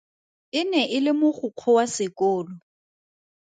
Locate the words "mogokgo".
1.19-1.69